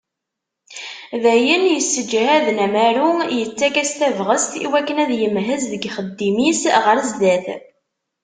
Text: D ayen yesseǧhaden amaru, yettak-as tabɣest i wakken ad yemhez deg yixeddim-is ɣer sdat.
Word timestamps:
D 1.21 1.23
ayen 1.33 1.63
yesseǧhaden 1.69 2.59
amaru, 2.65 3.09
yettak-as 3.39 3.91
tabɣest 3.99 4.53
i 4.65 4.67
wakken 4.71 5.01
ad 5.03 5.11
yemhez 5.19 5.63
deg 5.71 5.83
yixeddim-is 5.87 6.61
ɣer 6.85 6.97
sdat. 7.09 7.45